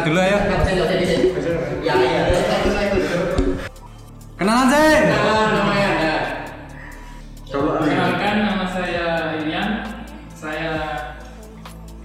Ayo, 0.00 0.08
kenal 0.08 0.16
dulu 0.16 0.20
ayo. 0.24 0.38
Ya, 1.84 1.92
ya. 1.92 2.22
Ikut. 2.88 3.04
Kenalan 4.40 4.66
sih. 4.72 4.92
Kenalan 5.04 5.48
namanya 5.52 5.88
ada. 5.92 6.14
Perkenalkan 7.44 8.36
nama 8.48 8.64
saya 8.64 9.06
Irian. 9.36 9.70
Saya 10.32 10.72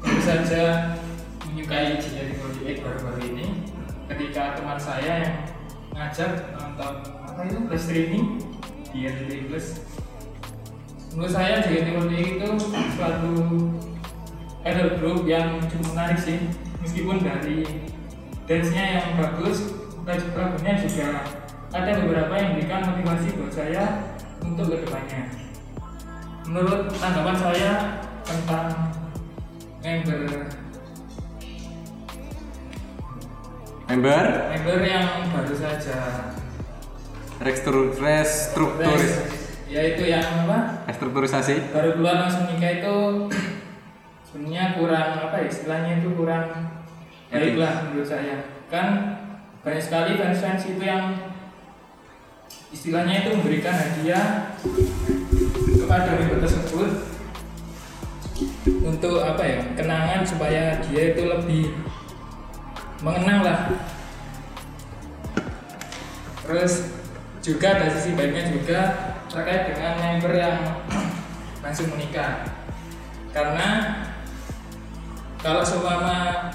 tentu 0.04 0.20
saja 0.28 0.64
menyukai 1.48 1.96
Engineering 1.96 2.36
Project 2.36 2.78
baru-baru 2.84 3.22
ini. 3.32 3.48
Ketika 4.12 4.60
teman 4.60 4.76
saya 4.76 5.14
yang 5.24 5.36
ngajak 5.96 6.52
nonton 6.52 6.94
apa 7.24 7.40
itu 7.48 7.64
plus 7.64 7.84
streaming 7.88 8.44
di 8.92 9.08
Plus. 9.48 9.68
Menurut 11.16 11.32
saya 11.32 11.64
JKT 11.64 11.88
Project 11.96 12.28
itu 12.28 12.50
suatu 13.00 13.34
idol 14.68 14.90
group 15.00 15.20
yang 15.24 15.64
cukup 15.72 15.96
menarik 15.96 16.20
sih. 16.20 16.44
Meskipun 16.86 17.18
dari 17.26 17.66
dance-nya 18.46 18.86
yang 19.02 19.18
bagus, 19.18 19.74
lagunya 20.06 20.74
juga 20.78 21.26
ada 21.74 21.92
beberapa 21.98 22.34
yang 22.38 22.54
memberikan 22.54 22.86
motivasi 22.94 23.28
buat 23.42 23.50
saya 23.50 23.84
untuk 24.46 24.70
ke 24.70 24.86
depannya. 24.86 25.22
Menurut 26.46 26.94
tanggapan 27.02 27.36
saya 27.42 27.72
tentang 28.22 28.94
member 29.82 30.46
Member 33.86 34.50
member 34.50 34.80
yang 34.82 35.30
baru 35.30 35.56
saja 35.58 35.98
Restru 37.38 37.94
restrukturis 37.94 39.46
yaitu 39.70 40.10
yang 40.10 40.26
apa 40.46 40.86
restrukturisasi. 40.90 41.70
baru 41.70 41.94
keluar 41.94 42.26
langsung 42.26 42.50
nikah 42.50 42.82
itu 42.82 42.98
sebenarnya 44.26 44.78
kurang 44.82 45.10
apa 45.30 45.36
ya 45.38 45.46
istilahnya 45.46 45.92
itu 46.02 46.10
kurang 46.18 46.75
baik 47.32 47.56
lah 47.58 47.90
menurut 47.90 48.08
saya. 48.08 48.46
Kan 48.70 49.18
banyak 49.66 49.82
sekali 49.82 50.18
fans-fans 50.18 50.62
itu 50.70 50.84
yang 50.86 51.34
istilahnya 52.70 53.26
itu 53.26 53.30
memberikan 53.34 53.74
hadiah 53.74 54.54
kepada 55.80 56.20
member 56.20 56.44
tersebut 56.44 56.92
untuk 58.84 59.24
apa 59.24 59.42
ya 59.42 59.60
kenangan 59.74 60.22
supaya 60.28 60.84
dia 60.86 61.16
itu 61.16 61.24
lebih 61.26 61.66
mengenang 63.02 63.42
lah. 63.42 63.60
Terus 66.46 66.94
juga 67.42 67.82
dari 67.82 67.92
sisi 67.94 68.14
baiknya 68.14 68.54
juga 68.54 68.80
terkait 69.30 69.74
dengan 69.74 69.94
member 69.98 70.34
yang 70.34 70.58
langsung 71.66 71.90
menikah. 71.94 72.46
Karena 73.34 74.02
kalau 75.42 75.62
seumpama 75.62 76.50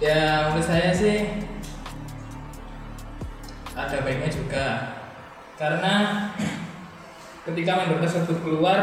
ya 0.00 0.48
menurut 0.48 0.64
saya 0.64 0.90
sih 0.96 1.28
ada 3.76 3.96
baiknya 4.00 4.30
juga. 4.32 4.66
Karena 5.60 6.26
ketika 7.46 7.84
member 7.84 8.00
tersebut 8.00 8.40
keluar 8.40 8.80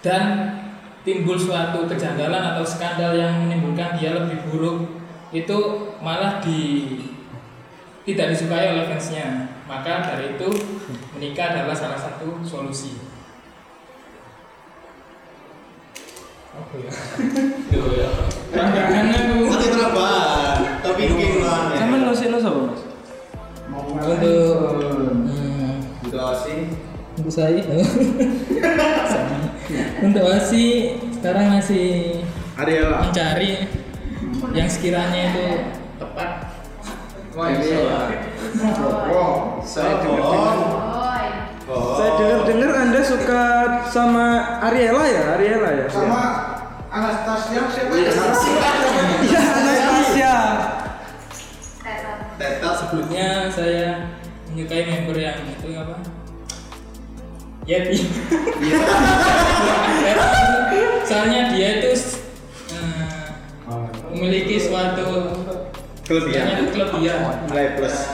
dan 0.00 0.56
timbul 1.02 1.34
suatu 1.34 1.90
kejanggalan 1.90 2.54
atau 2.54 2.64
skandal 2.64 3.18
yang 3.18 3.46
menimbulkan 3.46 3.98
dia 3.98 4.14
lebih 4.14 4.46
buruk 4.48 5.02
itu 5.34 5.58
malah 5.98 6.38
di 6.38 6.96
tidak 8.06 8.32
disukai 8.32 8.72
oleh 8.78 8.86
fansnya. 8.86 9.58
Maka 9.66 10.02
dari 10.06 10.38
itu 10.38 10.48
menikah 11.14 11.54
adalah 11.54 11.76
salah 11.76 11.98
satu 11.98 12.42
solusi 12.42 13.09
apa 16.60 16.76
ya? 16.76 16.92
Nanti? 18.52 18.80
Tapi 21.72 21.96
lo 22.04 22.12
sih 22.12 22.28
lo 22.28 22.36
Mas? 22.68 22.84
untuk 24.00 24.56
Untuk 26.04 26.20
asing. 26.20 26.76
untuk 27.20 27.36
saya 27.36 27.60
untuk 30.00 30.24
Asi 30.24 30.96
sekarang 31.20 31.60
masih 31.60 32.24
ya 32.56 33.04
mencari 33.04 33.68
yang 34.56 34.64
sekiranya 34.64 35.28
itu 35.32 35.48
tepat 36.00 36.48
Wow. 37.30 37.46
Saya 39.62 40.02
dengar. 41.70 41.94
Saya 41.96 42.10
dengar-dengar 42.18 42.70
Anda 42.74 43.00
suka 43.06 43.42
sama 43.90 44.26
Ariela 44.66 45.04
ya, 45.06 45.22
Ariela 45.38 45.70
ya. 45.70 45.86
Sama 45.86 46.22
Anastasia 46.90 47.62
siapa 47.70 47.94
ya? 47.94 48.10
Iya, 49.22 49.40
Anastasia. 49.54 50.34
Teta 52.40 52.70
sebelumnya 52.72 53.52
saya 53.52 54.16
menyukai 54.50 54.88
member 54.88 55.14
yang 55.20 55.44
itu 55.44 55.76
apa 55.76 56.00
Yeti 57.68 58.00
soalnya 61.06 61.52
dia 61.52 61.84
itu 61.84 61.92
eh, 62.72 63.28
memiliki 64.08 64.56
suatu 64.56 65.04
kelebihan. 66.08 66.64
banyak 66.64 66.72
kelebihan 66.72 67.44
Nilai 67.46 67.76
plus. 67.76 67.96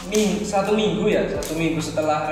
minggu 0.08 0.46
satu 0.46 0.78
minggu 0.78 1.10
ya 1.10 1.26
satu 1.28 1.56
minggu 1.58 1.82
setelah 1.82 2.30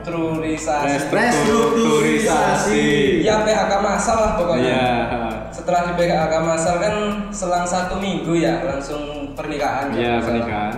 restrukturisasi 0.00 1.12
Restrukturisasi. 1.12 2.86
ya 3.20 3.44
PHK 3.44 3.72
masal 3.78 4.16
lah 4.18 4.32
pokoknya 4.34 4.80
Iya. 5.06 5.28
setelah 5.50 5.80
di 5.86 5.92
PHK 5.94 6.34
masal 6.40 6.74
kan 6.78 6.94
selang 7.30 7.66
satu 7.66 7.96
minggu 7.96 8.32
ya 8.34 8.64
langsung 8.64 9.02
pernikahan 9.34 9.92
Iya, 9.92 10.20
pernikahan. 10.20 10.72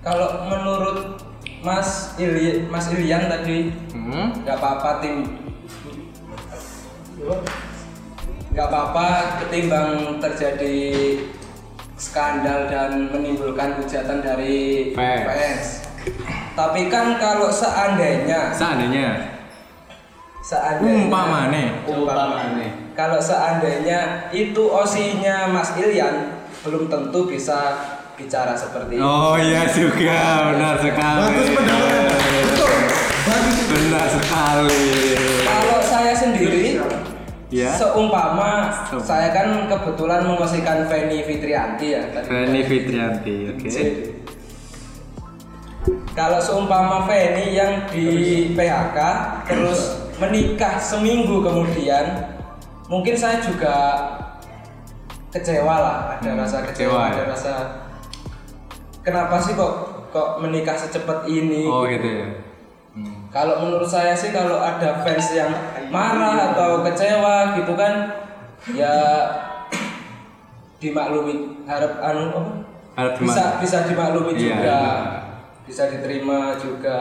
kalau 0.00 0.46
menurut 0.46 1.20
Mas 1.60 2.14
Ili, 2.16 2.64
Mas 2.66 2.88
Ilian 2.88 3.26
tadi 3.26 3.72
Hmm. 3.90 4.30
nggak 4.40 4.56
apa-apa 4.56 5.02
tim 5.02 5.26
nggak 8.52 8.66
apa-apa 8.66 9.08
ketimbang 9.42 10.16
terjadi 10.16 10.78
skandal 11.96 12.68
dan 12.68 13.08
menimbulkan 13.10 13.72
hujatan 13.74 14.20
dari 14.20 14.92
Fans. 14.92 15.24
fans. 15.26 15.66
Tapi 16.56 16.88
kan 16.88 17.20
kalau 17.20 17.52
seandainya 17.52 18.48
Seandainya 18.50 19.36
seandainya 20.40 21.10
umpamane. 21.10 21.64
umpamane 21.84 22.68
kalau 22.96 23.18
seandainya 23.20 24.30
itu 24.30 24.62
osinya 24.64 25.50
Mas 25.52 25.76
Ilian 25.76 26.38
belum 26.64 26.88
tentu 26.88 27.28
bisa 27.28 27.76
bicara 28.16 28.56
seperti 28.56 28.96
itu. 28.96 29.04
Oh 29.04 29.36
iya 29.36 29.68
juga, 29.68 30.48
benar 30.56 30.80
sekali. 30.80 31.20
Bagus 31.20 31.48
pendapat. 31.52 32.18
Benar 33.68 34.06
sekali. 34.08 34.84
Kalau 35.44 35.78
saya 35.84 36.14
sendiri 36.16 36.80
Ya. 37.46 37.70
Seumpama 37.70 38.74
Seumpama. 38.90 39.06
saya 39.06 39.30
kan 39.30 39.70
kebetulan 39.70 40.26
mengosikan 40.26 40.82
Feni 40.90 41.22
Fitrianti 41.22 41.94
ya. 41.94 42.02
Feni 42.26 42.66
Fitrianti, 42.66 43.54
oke. 43.54 43.68
Kalau 46.16 46.40
seumpama 46.40 47.04
Feni 47.04 47.52
yang 47.52 47.84
di 47.86 48.06
PHK 48.56 48.98
terus 49.44 50.00
menikah 50.16 50.80
seminggu 50.80 51.44
kemudian, 51.44 52.32
mungkin 52.88 53.12
saya 53.12 53.36
juga 53.36 54.00
kecewa 55.28 55.76
lah, 55.76 55.96
ada 56.16 56.32
Hmm, 56.32 56.40
rasa 56.40 56.64
kecewa 56.64 56.72
kecewa, 56.72 57.00
ya? 57.04 57.12
ada 57.12 57.22
rasa 57.28 57.52
kenapa 59.04 59.36
sih 59.36 59.52
kok 59.52 59.72
kok 60.08 60.40
menikah 60.40 60.72
secepat 60.72 61.28
ini? 61.28 61.68
Oh 61.68 61.84
gitu 61.84 62.08
ya. 62.08 62.28
Hmm. 62.96 63.28
Kalau 63.28 63.60
menurut 63.60 63.84
saya 63.84 64.16
sih 64.16 64.32
kalau 64.32 64.56
ada 64.56 65.04
fans 65.04 65.36
yang 65.36 65.52
marah 65.92 66.56
atau 66.56 66.80
kecewa 66.80 67.60
gitu 67.60 67.76
kan 67.76 68.24
ya 68.72 68.96
dimaklumi 70.80 71.64
harap 71.68 72.00
anu 72.00 72.24
apa? 72.32 72.40
Harap 72.96 73.12
bisa 73.20 73.60
bisa 73.60 73.84
dimaklumi 73.84 74.32
Iya, 74.32 74.40
juga 74.40 74.56
iya. 74.64 74.84
Bisa 75.66 75.82
diterima 75.86 76.54
juga 76.56 76.98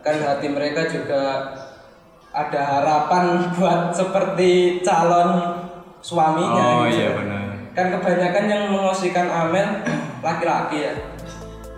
kan 0.00 0.16
hati 0.16 0.46
mereka 0.48 0.86
juga 0.86 1.50
ada 2.30 2.60
harapan 2.62 3.24
buat 3.54 3.90
seperti 3.90 4.52
calon 4.80 5.60
suaminya 5.98 6.64
Oh 6.76 6.86
gitu. 6.86 6.96
iya 6.96 7.08
benar. 7.12 7.44
kan 7.74 7.86
kebanyakan 7.90 8.44
yang 8.46 8.62
mengosikan 8.68 9.26
Amel 9.26 9.82
laki-laki 10.26 10.78
ya 10.82 10.94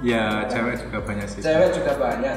Ya 0.04 0.44
cewek 0.44 0.76
juga 0.78 1.00
banyak 1.02 1.24
sih. 1.26 1.40
cewek 1.40 1.72
juga 1.72 1.96
banyak 1.96 2.36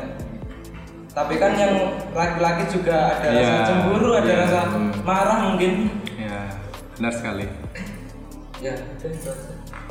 tapi 1.09 1.35
kan 1.35 1.51
yang 1.53 1.73
laki-laki 2.09 2.63
juga 2.69 3.11
ada 3.11 3.27
Iya, 3.27 3.43
rasa 3.43 3.67
cemburu 3.67 4.09
ada 4.13 4.29
iya, 4.29 4.37
rasa 4.39 4.59
marah 5.01 5.39
mungkin 5.43 5.91
Ya 6.15 6.47
benar 6.95 7.11
sekali. 7.11 7.45
ya. 8.59 8.75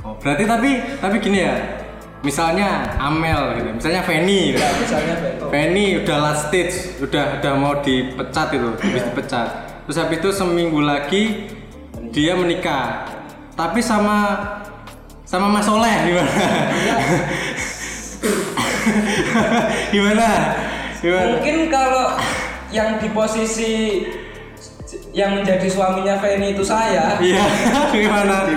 Oh 0.00 0.14
berarti 0.16 0.44
tapi 0.44 0.70
tapi 0.96 1.16
gini 1.18 1.40
ya. 1.42 1.56
Misalnya 2.18 2.98
Amel 2.98 3.54
gitu, 3.56 3.68
misalnya 3.78 4.02
Feni. 4.02 4.50
gitu. 4.50 4.58
ya 4.58 4.70
misalnya 4.74 5.14
Beto 5.22 5.44
Feni 5.48 6.02
udah 6.02 6.16
last 6.18 6.50
stage, 6.50 6.98
udah 6.98 7.38
udah 7.38 7.52
mau 7.54 7.78
dipecat 7.78 8.48
itu, 8.50 8.68
habis 8.74 9.02
dipecat. 9.06 9.48
Terus 9.86 9.96
habis 9.96 10.18
itu 10.18 10.30
seminggu 10.34 10.82
lagi 10.82 11.46
dia 12.10 12.34
menikah. 12.34 13.06
Tapi 13.54 13.78
sama 13.78 14.34
sama 15.22 15.46
Mas 15.46 15.62
Soleh 15.62 15.94
gimana? 16.04 16.30
gimana? 19.92 20.28
Gimana? 20.98 21.26
mungkin 21.30 21.56
kalau 21.70 22.18
yang 22.74 22.98
di 22.98 23.08
posisi 23.10 24.02
yang 25.14 25.38
menjadi 25.38 25.68
suaminya 25.68 26.18
Feni 26.18 26.52
itu 26.52 26.64
saya 26.64 27.16
Iya, 27.18 27.44
gimana? 27.94 28.50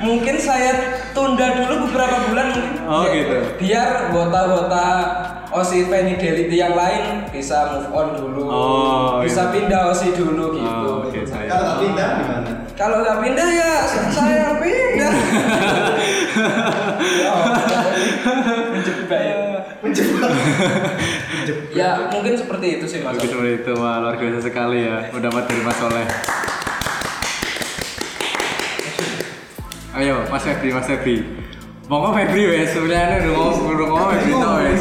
mungkin 0.00 0.36
saya 0.36 0.72
tunda 1.12 1.60
dulu 1.60 1.88
beberapa 1.88 2.24
Oh, 3.00 3.06
Ya, 3.06 3.12
gitu. 3.16 3.36
biar 3.56 3.88
wota-wota 4.12 4.88
Osi 5.50 5.82
yang 6.52 6.74
lain 6.74 7.26
bisa 7.28 7.74
move 7.74 7.90
on 7.90 8.14
dulu 8.14 8.44
Oh, 8.46 9.18
bisa 9.18 9.50
pindah 9.50 9.88
Osi 9.88 10.12
dulu 10.12 10.54
gitu 10.54 10.68
Oh, 10.86 11.08
oke 11.08 11.20
saya. 11.24 11.48
Kalau 11.48 11.64
nggak 11.64 11.78
pindah 11.80 12.08
gimana? 12.16 12.50
kalau 12.76 12.96
nggak 13.00 13.18
pindah 13.20 13.48
ya 13.50 13.72
saya 14.08 14.36
yang 14.46 14.56
pindah 14.56 15.12
ya, 19.20 19.40
menjebak 19.82 20.30
ya. 20.30 20.44
ya 21.72 21.88
mungkin 22.08 22.34
seperti 22.36 22.66
itu 22.78 22.84
sih 22.86 22.98
mas 23.00 23.16
Oke 23.16 23.26
seperti 23.26 23.52
itu, 23.60 23.72
wah 23.74 24.00
luar 24.00 24.16
biasa 24.16 24.40
sekali 24.40 24.84
ya. 24.84 25.08
Mendapat 25.10 25.44
dari 25.44 25.60
Mas 25.60 25.76
Soleh. 25.76 26.06
Ayo, 29.92 30.22
Mas 30.26 30.42
Febri, 30.42 30.70
Mas 30.70 30.86
Febri. 30.86 31.39
Monggo 31.90 32.14
Febri 32.14 32.46
wes, 32.46 32.70
sebenarnya 32.70 33.26
udah 33.26 33.32
ngomong, 33.34 33.74
udah 33.74 33.86
ngomong 33.90 34.10
Febri 34.14 34.32
tau 34.38 34.62
wes. 34.62 34.78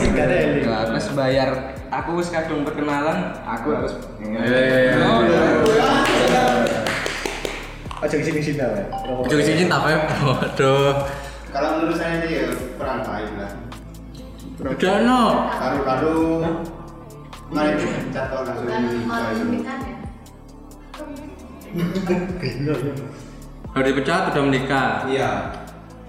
Nah, 0.61 0.85
terus 0.93 1.09
bayar 1.17 1.49
aku 1.89 2.21
wis 2.21 2.29
kadung 2.29 2.61
perkenalan 2.61 3.33
aku 3.49 3.73
harus 3.73 3.97
Eh, 4.21 4.93
Aja 7.99 8.15
ke 8.15 8.21
sini 8.21 8.39
sini 8.45 8.61
ya. 8.61 8.85
Ujung 9.25 9.41
sini 9.41 9.65
tak 9.65 9.81
Feb. 9.89 10.01
Waduh. 10.21 11.01
Kalau 11.49 11.81
menurut 11.81 11.97
saya 11.97 12.21
sih 12.21 12.45
ya 12.45 12.53
kurang 12.77 13.01
baik 13.01 13.33
lah. 13.41 13.57
Udah 14.69 14.95
no. 15.01 15.49
Lalu-lalu 15.49 16.45
mari 17.49 17.73
dipecat 17.73 18.29
kok 18.29 18.45
langsung 18.45 18.69
ya? 18.69 18.77
Baru 23.73 23.81
dipecat 23.81 24.29
udah 24.29 24.43
menikah. 24.45 25.09
Iya. 25.09 25.57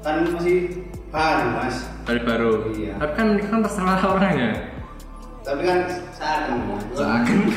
Kan 0.01 0.25
masih 0.33 0.80
baru 1.11 1.47
mas. 1.53 1.77
Kali 2.03 2.21
baru. 2.23 2.51
Iya. 2.71 2.95
Tapi 2.97 3.13
kan 3.13 3.27
menikah 3.29 3.51
kan 3.51 3.61
terserah 3.63 4.01
orangnya. 4.01 4.51
Tapi 5.43 5.63
kan 5.63 5.79
seakan 6.11 6.59
mas. 6.71 6.85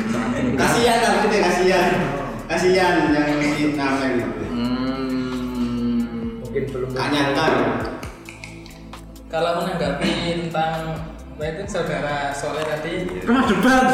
Kasihan 0.62 0.98
lah 1.00 1.10
maksudnya 1.14 1.40
kasihan. 1.42 1.88
Kasihan 2.44 2.94
yang 3.10 3.30
si 3.42 3.64
namanya 3.72 4.08
gitu. 4.20 4.46
Hmm. 4.46 6.42
mungkin 6.44 6.64
belum 6.70 6.90
Gak 6.92 7.08
nyangka. 7.10 7.46
ya. 7.48 7.70
Kalau 9.28 9.52
menanggapi 9.60 10.12
tentang 10.46 10.94
itu 11.34 11.64
saudara 11.66 12.30
Soleh 12.32 12.62
tadi 12.64 13.10
Rumah 13.20 13.44
debat. 13.50 13.86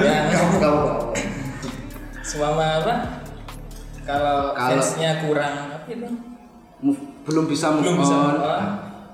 ya 0.00 0.30
Kamu 0.30 0.54
kamu. 0.56 0.84
semua 2.22 2.54
apa? 2.54 2.94
Kalau 4.06 4.54
Kalau- 4.54 4.78
fansnya 4.78 5.20
kurang 5.20 5.54
apa 5.74 5.88
itu? 5.90 6.08
Belum 7.26 7.44
bisa 7.50 7.74
move 7.74 7.82
belum 7.82 7.96
bisa 7.98 8.14
on. 8.14 8.22
move 8.30 8.46
on. 8.46 8.64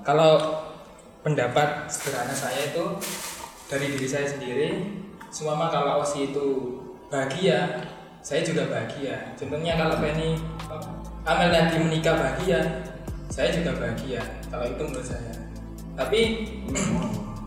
Kalau 0.03 0.59
pendapat 1.23 1.87
sederhana 1.87 2.35
saya 2.35 2.75
itu 2.75 2.99
dari 3.71 3.95
diri 3.95 4.03
saya 4.03 4.27
sendiri, 4.27 4.83
semua 5.31 5.71
kalau 5.71 6.03
Osi 6.03 6.35
itu 6.35 6.75
bahagia, 7.07 7.87
saya 8.19 8.43
juga 8.43 8.67
bahagia. 8.67 9.31
Contohnya 9.39 9.79
kalau 9.79 10.03
Penny 10.03 10.35
Amel 11.23 11.55
tadi 11.55 11.79
menikah 11.79 12.19
bahagia, 12.19 12.83
saya 13.31 13.55
juga 13.55 13.79
bahagia. 13.79 14.19
Kalau 14.51 14.67
itu 14.67 14.83
menurut 14.83 15.07
saya. 15.07 15.33
Tapi 15.95 16.19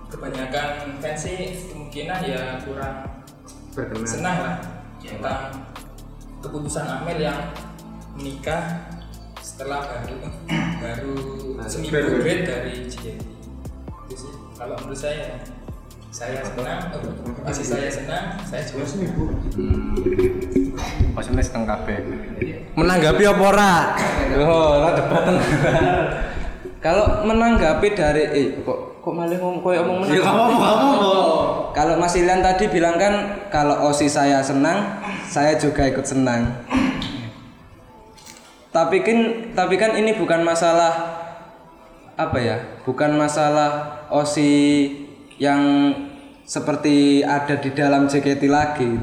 kebanyakan 0.09 0.97
fans 1.05 1.29
sih 1.29 1.69
kemungkinan 1.69 2.25
ya 2.25 2.57
kurang 2.65 3.05
Berkenan. 3.77 4.09
senang 4.09 4.37
lah 4.41 4.57
tentang 5.05 5.53
keputusan 6.41 6.89
Amel 6.89 7.21
yang 7.21 7.53
menikah 8.17 8.96
setelah 9.57 9.89
baru 9.89 10.21
baru 10.85 11.17
seminggu 11.65 12.21
break 12.21 12.45
dari 12.45 12.93
JKT 12.93 13.25
itu 14.05 14.15
sih 14.29 14.33
kalau 14.53 14.77
menurut 14.85 15.01
saya 15.01 15.41
saya 16.13 16.45
senang 16.45 16.93
eh, 16.93 17.01
masih 17.41 17.65
saya 17.65 17.89
senang 17.89 18.37
saya 18.45 18.61
juga 18.69 18.85
senang 18.85 19.17
Maksudnya 21.17 21.41
setengah 21.41 21.81
kabeh. 21.81 21.97
Menanggapi 22.77 23.25
apa 23.25 23.41
ora? 23.41 23.75
Oh, 24.37 24.77
ora 24.77 24.93
debat. 24.93 25.25
Kalau 26.85 27.25
menanggapi 27.25 27.97
dari 27.97 28.23
eh 28.37 28.47
kok 28.61 29.01
kok 29.01 29.13
malah 29.17 29.41
ngomong 29.41 29.65
koyo 29.65 29.81
omong 29.89 30.05
menang. 30.05 30.13
Ya 30.13 30.21
kamu 30.21 30.55
kamu. 30.61 30.93
Kalau 31.73 31.95
Mas 31.97 32.13
Ilian 32.21 32.45
tadi 32.45 32.69
bilang 32.69 33.01
kan 33.01 33.49
kalau 33.49 33.89
Osi 33.89 34.13
saya 34.13 34.45
senang, 34.45 35.01
saya 35.25 35.57
juga 35.57 35.89
ikut 35.89 36.05
senang. 36.05 36.53
Tapi 38.77 39.01
kan 39.01 39.19
tapi 39.57 39.81
kan 39.81 39.97
ini 39.97 40.13
bukan 40.13 40.45
masalah 40.45 40.93
apa 42.13 42.37
ya? 42.37 42.57
Bukan 42.85 43.17
masalah 43.17 44.05
Osi 44.13 44.93
yang 45.41 45.93
seperti 46.45 47.25
ada 47.25 47.57
di 47.57 47.73
dalam 47.73 48.05
JKT 48.05 48.45
lagi. 48.53 49.01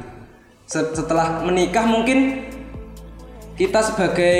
Se- 0.69 0.93
Setelah 0.93 1.41
menikah 1.41 1.89
mungkin 1.89 2.45
kita 3.57 3.81
sebagai 3.81 4.37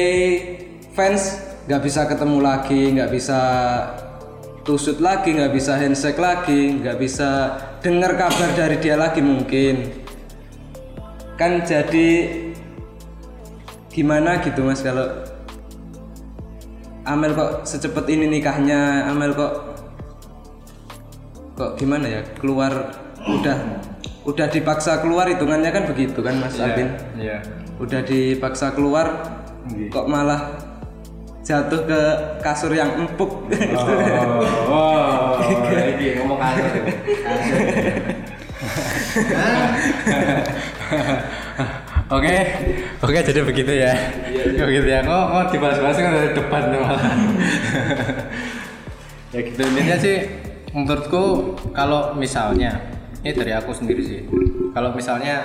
fans 0.94 1.42
nggak 1.66 1.82
bisa 1.82 2.06
ketemu 2.06 2.38
lagi, 2.38 2.82
nggak 2.94 3.10
bisa 3.10 3.40
tusut 4.62 5.02
lagi, 5.02 5.34
nggak 5.34 5.50
bisa 5.50 5.82
handshake 5.82 6.22
lagi, 6.22 6.78
nggak 6.78 6.98
bisa 7.02 7.58
dengar 7.82 8.14
kabar 8.16 8.54
dari 8.54 8.78
dia 8.78 9.02
lagi 9.02 9.26
mungkin. 9.26 10.06
Kan 11.42 11.66
jadi 11.66 12.10
gimana 13.94 14.42
gitu 14.42 14.66
mas 14.66 14.82
kalau 14.82 15.06
Amel 17.04 17.36
kok 17.36 17.68
secepat 17.68 18.08
ini 18.08 18.32
nikahnya, 18.32 19.12
Amel 19.12 19.36
kok 19.36 19.76
kok 21.54 21.72
gimana 21.78 22.10
ya 22.10 22.22
keluar 22.40 22.72
udah 23.22 23.58
udah 24.24 24.48
dipaksa 24.50 25.04
keluar 25.04 25.28
hitungannya 25.30 25.70
kan 25.70 25.84
begitu 25.86 26.18
kan 26.24 26.40
mas 26.42 26.58
Alvin 26.58 26.90
Iya. 27.14 27.44
udah 27.78 28.02
dipaksa 28.02 28.74
keluar 28.74 29.38
Nggih. 29.70 29.94
kok 29.94 30.10
malah 30.10 30.58
jatuh 31.44 31.84
ke 31.86 32.02
kasur 32.40 32.72
yang 32.74 32.90
empuk 32.98 33.46
Oh, 33.76 34.40
oh, 34.72 35.36
iki 35.44 36.16
ngomong 36.18 36.40
kasar. 36.40 36.72
Oke, 42.14 42.36
oke 43.02 43.20
jadi 43.26 43.42
begitu 43.42 43.74
ya. 43.74 43.90
begitu 44.54 44.86
ya. 44.86 45.02
Kok 45.02 45.26
kok 45.34 45.46
dibahas-bahas 45.50 45.98
kan 45.98 46.14
debat 46.38 46.64
nih 46.70 46.80
malah. 46.80 47.14
ya 49.34 49.40
gitu 49.42 49.62
intinya 49.66 49.98
sih 49.98 50.18
menurutku 50.78 51.58
kalau 51.74 52.14
misalnya 52.14 52.78
ini 53.26 53.34
dari 53.34 53.58
aku 53.58 53.74
sendiri 53.74 54.06
sih. 54.06 54.22
Kalau 54.78 54.94
misalnya 54.94 55.42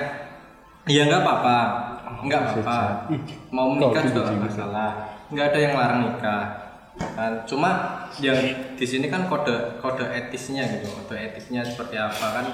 ya 0.84 1.08
nggak 1.08 1.24
apa-apa, 1.24 1.58
nggak 2.28 2.40
apa-apa. 2.52 2.78
Mau 3.48 3.72
menikah 3.72 4.04
juga 4.04 4.28
nggak 4.28 4.52
masalah. 4.52 4.90
Nggak 5.32 5.46
ada 5.48 5.58
yang 5.64 5.72
larang 5.72 6.00
nikah. 6.04 6.44
Kan 7.16 7.32
cuma 7.48 7.70
yang 8.20 8.36
di 8.76 8.84
sini 8.84 9.08
kan 9.08 9.24
kode 9.24 9.80
kode 9.80 10.04
etisnya 10.04 10.68
gitu, 10.68 10.92
kode 11.00 11.16
etiknya 11.16 11.64
seperti 11.64 11.96
apa 11.96 12.26
kan 12.28 12.46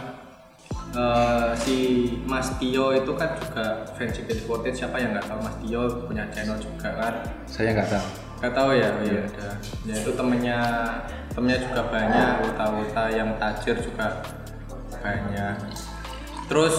Eh, 0.95 1.51
si 1.59 1.77
Mas 2.23 2.55
Tio 2.63 2.95
itu 2.95 3.13
kan 3.19 3.35
juga 3.35 3.83
fans 3.99 4.15
JKT48 4.15 4.71
siapa 4.71 5.03
yang 5.03 5.11
nggak 5.11 5.27
tahu 5.27 5.43
Mas 5.43 5.57
Tio 5.59 5.83
punya 6.07 6.23
channel 6.31 6.55
juga 6.63 6.89
kan? 6.95 7.15
Saya 7.51 7.75
nggak 7.75 7.91
tahu. 7.91 8.07
nggak 8.39 8.55
tahu 8.55 8.71
ya? 8.79 8.89
Oh 8.95 9.03
iya 9.03 9.21
ada. 9.27 9.49
Ya 9.89 9.95
itu 9.99 10.11
temennya 10.15 10.59
temennya 11.35 11.59
juga 11.67 11.83
banyak 11.91 12.31
uta-uta 12.47 13.05
yang 13.11 13.31
tajir 13.43 13.77
juga 13.83 14.23
banyak. 15.03 15.57
Terus 16.47 16.77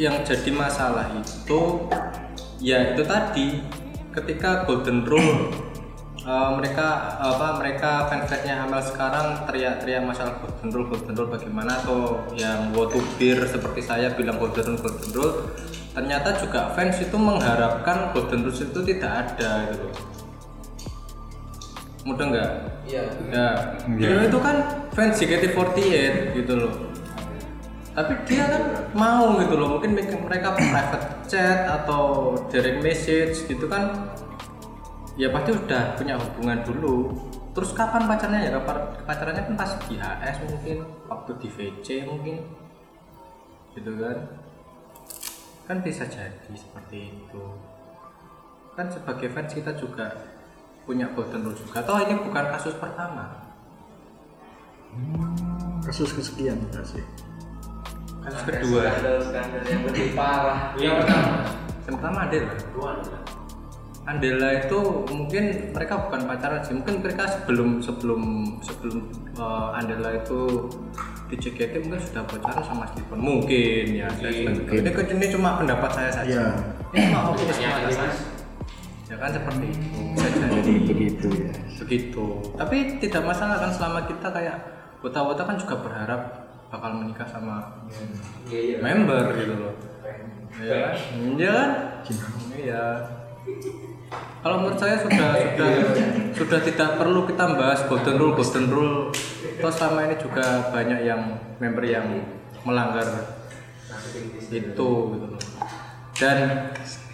yang 0.00 0.24
jadi 0.24 0.50
masalah 0.56 1.12
itu 1.12 1.60
ya 2.56 2.96
itu 2.96 3.02
tadi 3.04 3.60
ketika 4.16 4.64
Golden 4.64 5.04
Rule 5.04 5.52
eh, 6.30 6.50
mereka 6.54 7.18
apa 7.18 7.58
mereka 7.58 7.90
fansnya 8.06 8.62
Amel 8.62 8.78
sekarang 8.86 9.42
teriak-teriak 9.50 10.06
masalah 10.06 10.38
Golden 10.38 10.68
Rule 10.70 10.86
Golden 10.94 11.14
Rule 11.18 11.30
bagaimana 11.34 11.82
atau 11.82 12.22
yang 12.38 12.70
Wotubir 12.70 13.42
seperti 13.50 13.82
saya 13.82 14.14
bilang 14.14 14.38
Golden 14.38 14.78
Rule 14.78 14.82
Golden 14.86 15.10
Rule 15.10 15.34
ternyata 15.90 16.38
juga 16.38 16.70
fans 16.78 17.02
itu 17.02 17.16
mengharapkan 17.18 18.14
Golden 18.14 18.46
Rule 18.46 18.54
itu 18.54 18.80
tidak 18.86 19.10
ada 19.10 19.74
gitu 19.74 19.90
loh 19.90 20.20
mudah 22.04 22.24
nggak? 22.32 22.52
Iya. 22.88 23.02
Ya, 23.28 23.46
dia 24.00 24.20
itu 24.24 24.38
kan 24.40 24.56
fans 24.96 25.20
JKT48 25.20 26.32
gitu 26.36 26.52
loh. 26.56 26.74
Tapi 27.90 28.12
dia 28.24 28.46
kan 28.48 28.62
mau 28.96 29.36
gitu 29.42 29.54
loh, 29.58 29.76
mungkin 29.76 29.98
mereka 29.98 30.56
private 30.56 31.28
chat 31.28 31.68
atau 31.68 32.32
direct 32.48 32.80
message 32.80 33.44
gitu 33.50 33.66
kan 33.66 34.14
ya 35.18 35.28
pasti 35.34 35.50
udah 35.54 35.82
punya 35.98 36.14
hubungan 36.18 36.58
dulu. 36.62 37.10
Terus 37.50 37.74
kapan 37.74 38.06
pacarnya 38.06 38.40
ya? 38.46 38.50
Kapan 38.62 38.76
pacarannya 39.02 39.42
kan 39.50 39.54
pas 39.58 39.72
di 39.86 39.94
HS 39.98 40.36
mungkin, 40.46 40.76
waktu 41.10 41.30
di 41.42 41.48
VC 41.50 41.86
mungkin. 42.06 42.38
Gitu 43.74 43.90
kan. 43.98 44.18
Kan 45.66 45.76
bisa 45.82 46.06
jadi 46.06 46.52
seperti 46.54 47.14
itu. 47.14 47.44
Kan 48.78 48.86
sebagai 48.90 49.30
fans 49.34 49.50
kita 49.50 49.74
juga 49.74 50.14
punya 50.86 51.10
golden 51.14 51.46
rule 51.46 51.58
juga. 51.58 51.82
Toh 51.82 51.98
ini 52.02 52.14
bukan 52.22 52.44
kasus 52.54 52.74
pertama. 52.78 53.50
Kasus 55.86 56.14
kesekian 56.14 56.58
sih. 56.82 57.02
Kasus 58.22 58.42
kedua. 58.46 58.90
skandal 58.94 59.62
yang 59.66 59.82
lebih 59.86 60.14
parah. 60.14 60.74
Yang 60.78 61.02
pertama. 61.02 61.34
Yang 61.86 61.94
pertama 61.98 62.18
Andela. 62.26 62.54
Andela 64.08 64.64
itu 64.64 64.78
mungkin 65.06 65.70
mereka 65.76 66.08
bukan 66.08 66.24
pacaran 66.24 66.64
sih, 66.64 66.72
mungkin 66.72 67.04
mereka 67.04 67.28
sebelum 67.28 67.84
sebelum 67.84 68.20
sebelum 68.64 68.96
uh, 69.36 69.76
Andela 69.76 70.16
itu 70.16 70.66
di 71.28 71.36
JKT 71.36 71.84
mungkin 71.86 72.00
sudah 72.00 72.24
pacaran 72.24 72.64
sama 72.64 72.84
Steven. 72.90 73.18
Mungkin 73.20 73.84
ya 73.92 74.08
saya 74.16 74.32
sebagai- 74.32 74.80
ini, 74.80 74.90
ini 75.14 75.26
cuma 75.30 75.60
pendapat 75.60 75.90
saya 75.92 76.10
saja. 76.10 76.26
Iya. 76.26 76.46
ini 76.90 76.98
cuma 77.06 77.20
opini 77.30 77.52
saja. 77.54 78.08
ya 79.10 79.16
kan 79.18 79.30
seperti 79.30 79.66
itu. 79.68 80.00
Bisa 80.16 80.28
jadi 80.48 80.72
Begitu 80.86 81.28
ya. 81.34 81.52
begitu. 81.80 82.24
Tapi 82.56 82.76
tidak 82.98 83.22
masalah 83.26 83.56
kan 83.58 83.70
selama 83.70 84.00
kita 84.06 84.28
kayak 84.30 84.56
wota-wota 85.02 85.42
kan 85.44 85.56
juga 85.58 85.74
berharap 85.82 86.20
bakal 86.70 86.90
menikah 86.98 87.26
sama 87.26 87.84
member 88.80 89.22
gitu 89.36 89.54
loh. 89.54 89.74
Ya 90.56 90.76
kan? 90.88 90.94
Iya. 91.36 91.62
Kan 92.02 92.32
iya 92.54 92.84
kalau 94.40 94.56
menurut 94.64 94.80
saya 94.80 94.96
sudah 95.04 95.36
sudah 95.36 95.70
sudah 96.32 96.60
tidak 96.64 96.90
perlu 96.96 97.28
kita 97.28 97.44
bahas 97.54 97.84
golden 97.84 98.16
rule 98.16 98.32
golden 98.32 98.66
rule. 98.72 98.96
Toh 99.60 99.68
selama 99.68 100.08
ini 100.08 100.16
juga 100.16 100.72
banyak 100.72 101.00
yang 101.04 101.36
member 101.60 101.84
yang 101.84 102.06
melanggar 102.64 103.04
itu 104.48 104.56
gitu. 104.56 104.90
Dan 106.16 106.68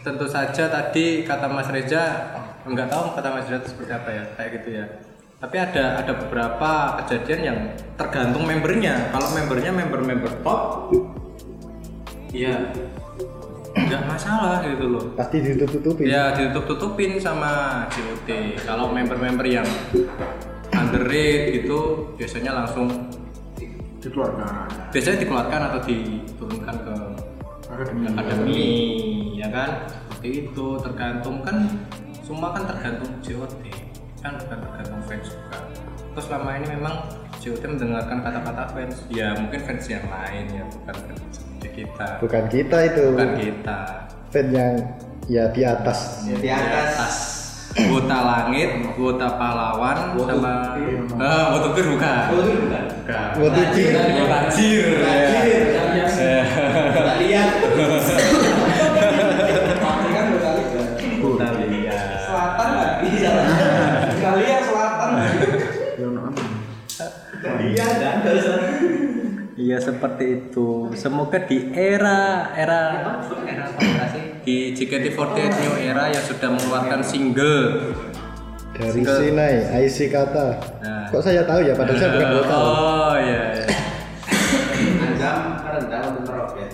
tentu 0.07 0.26
saja 0.31 0.71
tadi 0.71 1.26
kata 1.26 1.50
Mas 1.50 1.67
Reza 1.71 2.31
nggak 2.62 2.88
tahu 2.91 3.05
kata 3.19 3.29
Mas 3.35 3.47
Reza 3.50 3.67
seperti 3.67 3.93
apa 3.93 4.11
ya 4.15 4.25
kayak 4.38 4.50
gitu 4.62 4.69
ya. 4.79 4.87
Tapi 5.37 5.57
ada 5.59 6.00
ada 6.00 6.12
beberapa 6.17 7.03
kejadian 7.03 7.41
yang 7.43 7.59
tergantung 7.99 8.47
membernya. 8.47 9.11
Kalau 9.11 9.29
membernya 9.35 9.75
member-member 9.75 10.33
top 10.47 10.95
ya 12.31 12.71
nggak 13.76 14.02
masalah 14.09 14.64
gitu 14.64 14.87
loh. 14.88 15.04
Pasti 15.12 15.37
ditutup-tutupin. 15.45 16.04
ya 16.09 16.33
ditutup-tutupin 16.33 17.21
sama 17.21 17.85
JOT 17.92 18.28
kalau 18.64 18.88
member-member 18.88 19.45
yang 19.45 19.68
underrated 20.73 21.61
gitu 21.62 22.11
biasanya 22.16 22.64
langsung 22.64 22.88
Dikeluarkan. 24.00 24.71
biasanya 24.95 25.18
dikeluarkan 25.26 25.61
atau 25.73 25.80
diturunkan 25.83 26.76
ke 26.78 26.95
akademi. 28.16 28.64
ya 29.37 29.49
kan? 29.50 29.71
Seperti 29.90 30.28
itu. 30.47 30.66
Tergantung 30.80 31.42
kan 31.42 31.66
semua 32.23 32.54
kan 32.54 32.64
tergantung 32.64 33.11
JOT 33.21 33.61
kan 34.23 34.40
bukan 34.40 34.59
tergantung 34.62 35.00
fans 35.04 35.26
juga. 35.30 35.59
Terus 36.16 36.25
selama 36.33 36.50
ini 36.56 36.66
memang 36.80 36.95
JOT 37.47 37.62
mendengarkan 37.62 38.26
kata-kata 38.26 38.75
fans 38.75 39.07
ya 39.07 39.31
mungkin 39.38 39.62
fans 39.62 39.87
yang 39.87 40.03
lain 40.11 40.50
ya 40.50 40.67
bukan 40.67 40.95
fans 40.99 41.23
seperti 41.31 41.69
kita 41.79 42.09
Bukan 42.19 42.45
kita 42.50 42.79
itu. 42.91 43.05
bukan 43.15 43.31
kita 43.38 43.79
Fan 44.26 44.47
yang 44.50 44.75
ya 45.31 45.47
di 45.55 45.62
atas. 45.62 46.26
Ya, 46.26 46.35
di 46.43 46.50
atas. 46.50 47.15
Wota 47.87 48.19
langit, 48.19 48.75
wota 48.99 49.38
pahlawan, 49.38 50.17
sama 50.19 50.75
eh 50.81 51.45
wota 51.55 51.69
bir 51.76 51.87
bukan. 51.95 52.19
bukan. 52.35 52.85
Bukan. 53.07 53.29
Wota 53.38 53.62
jir. 53.71 53.95
Jir. 54.50 54.87
Tajir. 54.99 55.62
Eh, 56.17 56.43
Tak 56.91 57.17
lihat. 57.23 57.49
Pasti 59.79 60.09
kan 60.11 60.25
berkali 60.35 60.62
kan. 60.67 60.87
Wota 61.23 61.47
lihat. 61.62 62.07
Selatan 62.26 62.69
nggak 62.75 62.93
bisa. 63.07 63.31
Kalian 64.19 64.61
selatan. 64.67 65.11
Lihat 67.47 67.93
dan 68.00 68.17
Iya 69.57 69.77
seperti 69.97 70.25
itu. 70.37 70.93
Semoga 70.93 71.41
di 71.41 71.73
era 71.73 72.53
era? 72.53 72.81
Di 74.47 74.71
JKT48 74.76 75.53
New 75.59 75.75
Era 75.83 76.07
yang 76.07 76.23
sudah 76.23 76.55
mengeluarkan 76.55 77.00
single. 77.03 77.91
Dari 78.76 78.93
Single. 79.03 79.19
Sinai, 79.19 79.55
IC 79.88 80.12
kata. 80.12 80.47
Nah. 80.85 81.09
Kok 81.09 81.23
saya 81.25 81.43
tahu 81.49 81.65
ya? 81.65 81.73
Padahal 81.73 81.97
saya 81.99 82.11
bukan 82.12 82.29
vokal. 82.38 82.61
Oh 82.61 83.15
iya. 83.17 83.43
iya. 83.57 83.67
Anjam 85.00 85.38
rendah 85.65 86.00
untuk 86.12 86.23
meroket. 86.29 86.71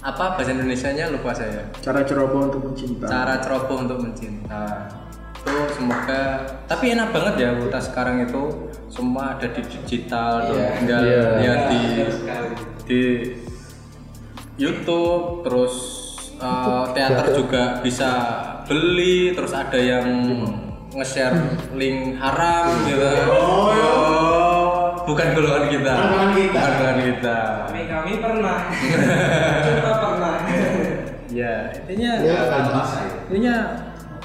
Apa 0.00 0.38
bahasa 0.38 0.54
Indonesianya 0.54 1.10
lupa 1.10 1.34
saya. 1.34 1.66
Cara 1.82 2.06
ceroboh 2.06 2.46
untuk 2.48 2.70
mencinta. 2.70 3.10
cara 3.10 3.34
ceroboh 3.42 3.82
untuk 3.82 3.98
mencinta 3.98 4.86
itu 5.46 5.78
semoga 5.78 6.22
tapi 6.66 6.90
enak 6.92 7.14
banget 7.14 7.34
ya 7.38 7.50
Wuta 7.54 7.78
sekarang 7.78 8.26
itu 8.26 8.42
semua 8.86 9.34
ada 9.34 9.46
di 9.48 9.62
digital 9.62 10.46
tuh. 10.46 10.54
Iya. 10.54 10.68
tinggal 10.74 11.00
Iya. 11.02 11.22
lihat 11.38 11.60
di 11.68 11.80
sekali. 12.08 12.48
di 12.86 13.02
YouTube 14.56 15.44
terus 15.44 15.74
uh, 16.38 16.88
teater 16.90 17.26
juga 17.34 17.62
bisa 17.80 18.10
beli 18.64 19.30
terus 19.30 19.52
ada 19.52 19.76
yang 19.76 20.06
nge-share 20.90 21.36
link 21.72 22.16
haram 22.16 22.72
gitu 22.88 23.04
oh 23.28 24.96
bukan 25.04 25.26
golongan 25.34 25.64
kita 25.68 25.92
Bukan 25.92 26.08
golongan 26.08 26.32
kita. 26.32 26.56
bukan 26.56 26.72
golongan 26.72 26.98
kita 27.04 27.38
Kami 27.68 27.82
kami 27.86 28.12
pernah. 28.16 28.58
Coba 29.60 29.92
pernah. 30.00 30.34
ya 31.28 31.54
intinya 31.76 32.10
Ya, 32.24 32.38
intinya 33.28 33.56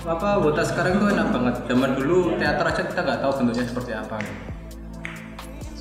apa 0.01 0.41
Wota 0.41 0.63
sekarang 0.63 0.97
itu 0.97 1.05
enak 1.11 1.27
banget 1.29 1.55
zaman 1.67 1.91
dulu 1.93 2.17
teater 2.39 2.65
aja 2.65 2.81
kita 2.81 2.99
nggak 3.03 3.19
tahu 3.19 3.31
bentuknya 3.37 3.65
seperti 3.67 3.91
apa 3.93 4.15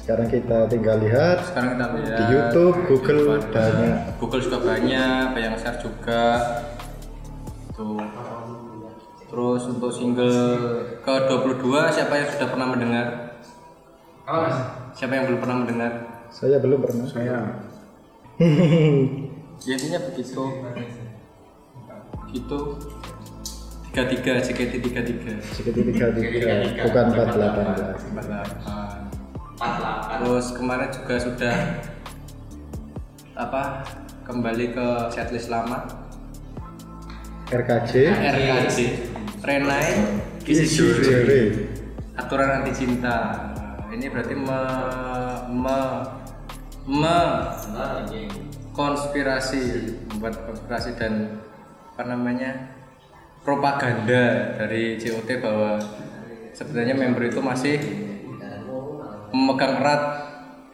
Sekarang 0.00 0.33
kita 0.33 0.64
tinggal 0.73 0.97
lihat 1.04 1.45
sekarang 1.52 1.76
kita 1.76 1.87
lihat 1.92 2.16
Di 2.16 2.25
YouTube, 2.33 2.76
Google 2.88 3.21
Ada. 3.37 3.45
banyak. 3.52 3.97
Google 4.16 4.40
juga 4.40 4.59
banyak 4.64 5.25
banyak 5.37 5.52
share 5.61 5.76
juga. 5.76 6.25
Tuh. 7.76 8.00
Terus 9.28 9.62
untuk 9.69 9.92
single 9.92 10.40
ke 11.04 11.14
22 11.28 11.95
siapa 11.95 12.16
yang 12.16 12.28
sudah 12.33 12.49
pernah 12.49 12.66
mendengar? 12.73 13.07
Siapa 14.97 15.12
yang 15.21 15.25
belum 15.28 15.38
pernah 15.45 15.57
mendengar? 15.62 15.92
Saya 16.33 16.57
belum 16.64 16.80
pernah. 16.80 17.04
Saya. 17.04 17.61
ya 19.69 19.75
intinya 19.76 20.00
begitu. 20.11 20.42
Itu 22.33 22.59
tiga 23.92 24.02
tiga 24.09 24.33
JKT 24.40 24.73
tiga 24.80 25.00
tiga. 25.04 25.33
Sekitar 25.45 25.85
tiga 25.85 26.07
tiga 26.16 26.52
bukan 26.88 27.04
empat 27.12 27.28
delapan 27.37 27.64
empat 28.00 28.25
delapan 28.25 28.89
terus 29.61 30.57
kemarin 30.57 30.88
juga 30.88 31.14
sudah 31.21 31.57
apa 33.37 33.85
kembali 34.25 34.73
ke 34.73 34.87
setlist 35.12 35.52
lama. 35.52 35.85
RKJ 37.50 37.93
RKJ 38.09 38.79
Renai. 39.45 39.90
Kisi 40.40 40.64
Juri. 40.64 41.05
Jere 41.05 41.43
aturan 42.17 42.62
anti 42.62 42.73
cinta. 42.73 43.49
Ini 43.90 44.07
berarti 44.09 44.35
me, 44.38 44.61
me, 45.50 45.79
me. 46.88 47.19
Konspirasi. 48.71 49.62
Membuat 50.09 50.40
konspirasi 50.47 50.97
dan 50.97 51.43
apa 51.93 52.17
namanya 52.17 52.71
propaganda 53.45 54.57
dari 54.57 54.97
COT 54.97 55.29
bahwa 55.43 55.76
sebenarnya 56.57 56.95
member 56.97 57.29
itu 57.29 57.40
masih 57.45 57.76
memegang 59.30 59.82
erat 59.82 60.02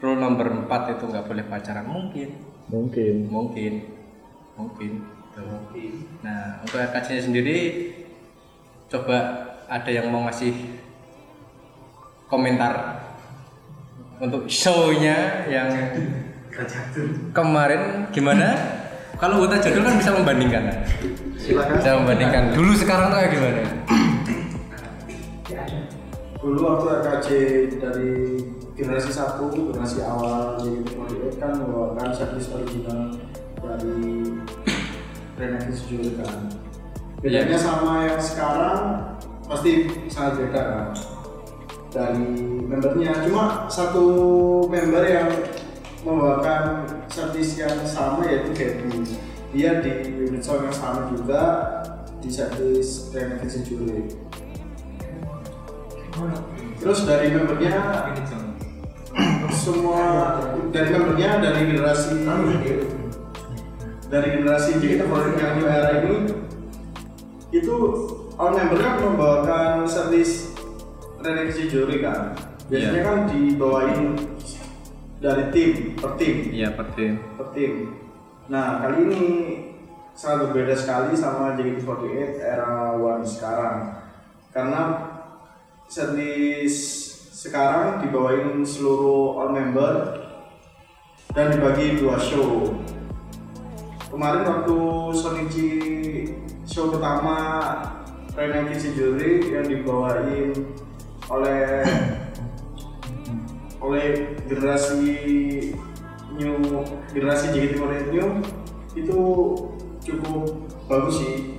rule 0.00 0.20
nomor 0.20 0.68
4 0.68 0.94
itu 0.96 1.04
nggak 1.08 1.26
boleh 1.28 1.44
pacaran. 1.48 1.86
Mungkin. 1.88 2.28
Mungkin. 2.68 3.14
Mungkin. 3.28 3.74
Mungkin. 4.56 4.92
Tuh. 5.36 5.44
nah 6.24 6.64
untuk 6.64 6.80
RKJ 6.80 7.08
nya 7.12 7.22
sendiri 7.28 7.58
coba 8.88 9.16
ada 9.68 9.90
yang 9.92 10.08
mau 10.08 10.24
ngasih 10.24 10.80
komentar 12.24 13.04
untuk 14.16 14.48
show-nya 14.48 15.44
yang 15.44 15.68
kemarin 17.36 18.08
gimana? 18.08 18.56
Kalau 19.20 19.44
Huta 19.44 19.60
Jadul 19.60 19.84
kan 19.84 20.00
bisa 20.00 20.16
membandingkan. 20.16 20.72
Silakan. 21.36 21.84
Bisa 21.84 22.00
membandingkan. 22.00 22.42
Dulu 22.56 22.72
sekarang 22.72 23.12
tuh 23.12 23.16
kayak 23.20 23.32
gimana 23.36 23.60
dulu 26.46 26.62
waktu 26.62 26.86
RKJ 27.02 27.28
dari 27.82 28.38
generasi 28.78 29.10
satu 29.10 29.50
generasi 29.50 29.98
awal 30.06 30.54
jadi 30.62 30.78
JKT48 30.86 31.42
kan 31.42 31.52
membawakan 31.58 32.14
setlist 32.14 32.54
original 32.54 33.18
dari 33.58 34.30
Renati 35.34 35.72
Sejuri 35.74 36.14
kan. 36.22 36.54
Bedanya 37.18 37.58
sama 37.58 38.06
yang 38.06 38.22
sekarang 38.22 38.78
pasti 39.50 39.90
sangat 40.06 40.46
beda 40.46 40.62
kan 40.62 40.86
dari 41.90 42.30
membernya. 42.62 43.26
Cuma 43.26 43.66
satu 43.66 44.06
member 44.70 45.02
yang 45.02 45.26
membawakan 46.06 46.86
setlist 47.10 47.58
yang 47.58 47.74
sama 47.82 48.22
yaitu 48.22 48.54
Gaby. 48.54 49.02
Dia 49.50 49.82
di 49.82 50.14
unit 50.14 50.46
song 50.46 50.62
yang 50.62 50.76
sama 50.78 51.10
juga 51.10 51.42
di 52.22 52.30
setlist 52.30 53.10
Renati 53.10 53.50
Sejuri 53.50 54.25
Terus 56.80 57.00
dari 57.04 57.32
membernya? 57.32 57.76
Semua 59.52 60.36
dari 60.70 60.90
membernya 60.92 61.40
dari 61.40 61.60
generasi 61.72 62.24
dari 64.06 64.28
generasi 64.38 64.70
favorit 64.78 65.34
yang 65.34 65.52
new 65.58 65.66
era 65.66 65.90
ini 66.04 66.30
itu 67.50 67.74
all 68.38 68.52
membernya 68.54 69.02
membawakan 69.02 69.88
setlist 69.88 70.54
Renexi 71.22 71.66
Juri 71.66 72.04
kan? 72.04 72.36
Biasanya 72.70 73.02
kan 73.02 73.16
dibawain 73.30 74.14
dari 75.18 75.44
tim 75.50 75.96
per 75.96 76.14
tim. 76.20 76.52
Iya 76.52 76.74
pertin 76.76 77.18
per 77.34 77.50
tim. 77.56 77.96
Nah 78.46 78.84
kali 78.84 78.96
ini 79.10 79.22
sangat 80.16 80.50
berbeda 80.50 80.74
sekali 80.76 81.12
sama 81.16 81.56
JKT48 81.58 82.40
era 82.40 82.94
One 82.94 83.26
sekarang. 83.26 83.76
Karena 84.54 85.05
setlist 85.86 86.82
sekarang 87.30 88.02
dibawain 88.02 88.66
seluruh 88.66 89.38
all 89.38 89.50
member 89.54 90.18
dan 91.30 91.54
dibagi 91.54 92.00
dua 92.00 92.18
show. 92.18 92.74
Kemarin 94.10 94.42
waktu 94.46 94.78
Sonichi 95.14 95.70
show 96.66 96.90
pertama 96.90 97.36
Renaki 98.34 98.74
Sejuri 98.74 99.54
yang 99.54 99.66
dibawain 99.66 100.52
oleh 101.30 101.86
oleh 103.84 104.06
generasi 104.50 105.14
new 106.36 106.82
generasi 107.14 107.54
JKT48 107.54 108.04
new 108.12 108.28
itu 108.96 109.20
cukup 110.02 110.44
bagus 110.88 111.14
sih 111.20 111.55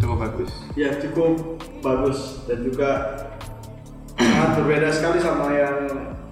cukup 0.00 0.16
bagus. 0.18 0.50
Ya 0.78 0.90
cukup 0.98 1.58
bagus. 1.80 2.44
Dan 2.46 2.64
juga 2.66 2.90
sangat 4.16 4.50
berbeda 4.60 4.88
sekali 4.92 5.18
sama 5.18 5.52
yang 5.54 5.76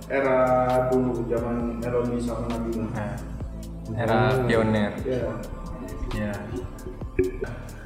era 0.09 0.41
dulu 0.89 1.25
zaman 1.29 1.81
Melody 1.81 2.19
sama 2.21 2.49
Nabila 2.49 2.89
era 3.97 4.37
pioner. 4.45 4.93
Ya. 5.07 5.23
Ya. 6.13 6.33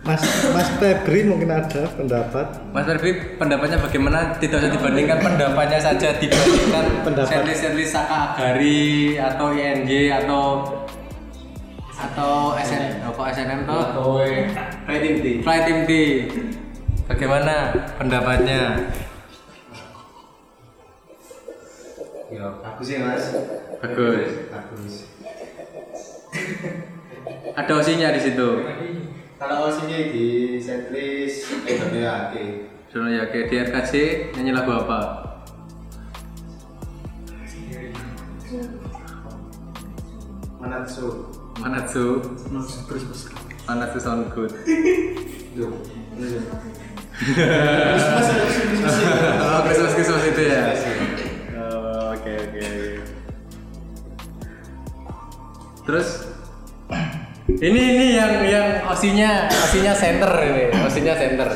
Mas 0.02 0.22
Mas 0.50 0.68
Febri 0.82 1.22
mungkin 1.22 1.46
ada 1.46 1.86
pendapat? 1.94 2.46
Mas 2.74 2.84
Ferbi 2.90 3.38
pendapatnya 3.38 3.78
bagaimana? 3.78 4.34
Tidak 4.34 4.58
usah 4.58 4.72
dibandingkan 4.74 5.22
pendapatnya 5.22 5.78
saja 5.78 6.10
dibandingkan 6.18 7.06
Pendapat. 7.06 7.30
setlist-setlist 7.30 7.94
Saka 7.94 8.34
Agari 8.34 9.14
atau 9.14 9.54
ING 9.54 9.86
atau 10.10 10.44
atau 12.02 12.58
SN 12.58 12.98
apa 12.98 13.22
SNM 13.30 13.60
tuh 13.62 13.82
Fighting 14.82 15.16
team. 15.22 15.36
Fly 15.46 15.58
Team 15.62 15.78
T. 15.86 15.90
Bagaimana 17.06 17.70
pendapatnya? 17.94 18.82
Ya, 22.32 22.46
bagus 22.58 22.88
ya 22.90 22.98
mas. 23.06 23.24
bagus. 23.78 24.28
Bagus. 24.50 24.94
ada 27.60 27.72
osinya 27.78 28.10
di 28.10 28.20
situ? 28.26 28.48
Kalau 29.38 29.70
osinya 29.70 29.98
di 30.10 30.58
setlist 30.58 31.46
eh 31.62 31.76
tapi 31.78 32.02
ya 32.02 32.32
oke. 32.32 32.44
Sono 32.90 33.06
ya 33.06 33.30
kayak 33.30 33.46
di 33.52 33.56
RKC 33.62 33.92
nyanyi 34.34 34.50
lagu 34.50 34.70
apa? 34.82 35.00
Manatsu. 40.58 41.06
Manatsu. 41.62 42.06
Manatsu 42.50 43.51
sound 44.00 44.30
good. 44.34 44.50
Oh 49.42 49.58
Christmas 49.62 49.92
Christmas 49.94 50.22
itu 50.26 50.42
ya? 50.48 50.74
Oh, 51.60 52.16
oke 52.16 52.32
oke 52.32 52.66
terus? 55.82 56.08
Ini 57.52 57.82
ini 57.94 58.06
yang 58.18 58.42
yang 58.46 58.86
osinya 58.86 59.50
osinya 59.50 59.92
center 59.94 60.30
ini 60.42 60.70
osinya 60.82 61.14
center. 61.14 61.46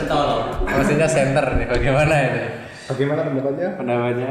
Osinya 0.67 1.09
center 1.09 1.47
nih 1.59 1.67
bagaimana 1.67 2.15
ini? 2.15 2.43
Bagaimana 2.87 3.27
pendapatnya 3.27 3.69
pendapatnya 3.75 4.31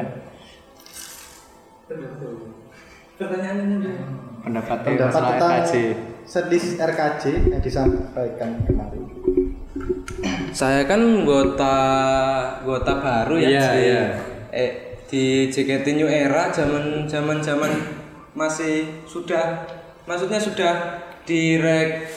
pendapat 4.46 4.78
pendapat 4.88 5.10
masalah 5.12 5.36
tentang 5.36 5.64
Setlist 6.26 6.76
RKJ 6.76 7.54
yang 7.54 7.62
disampaikan 7.62 8.58
kemarin 8.66 9.06
Saya 10.50 10.84
kan 10.90 10.98
anggota 11.22 11.78
anggota 12.62 12.94
baru 12.98 13.36
ya 13.38 13.50
Iya, 13.50 13.66
di, 13.70 13.82
iya. 13.86 14.04
eh, 14.50 14.72
di 15.06 15.24
JKT 15.48 15.86
New 15.96 16.10
Era 16.10 16.50
zaman 16.50 17.06
zaman 17.06 17.40
zaman 17.40 17.72
masih 18.34 19.06
sudah 19.06 19.64
maksudnya 20.04 20.42
sudah 20.42 20.74
direk 21.24 22.10